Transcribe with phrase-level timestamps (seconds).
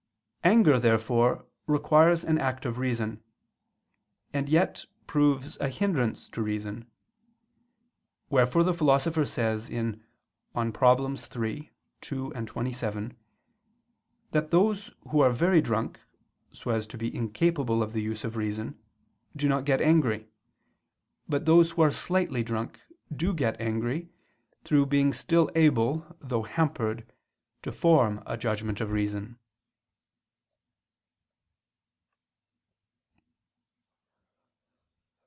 [0.43, 3.23] Anger, therefore, requires an act of reason;
[4.33, 6.89] and yet proves a hindrance to reason.
[8.31, 9.93] Wherefore the Philosopher says (De
[10.73, 11.15] Problem.
[11.37, 11.69] iii,
[12.01, 13.15] 2, 27)
[14.31, 15.99] that whose who are very drunk,
[16.49, 18.79] so as to be incapable of the use of reason,
[19.35, 20.27] do not get angry:
[21.29, 22.79] but those who are slightly drunk,
[23.15, 24.09] do get angry,
[24.63, 27.05] through being still able, though hampered,
[27.61, 29.37] to form a judgment of reason.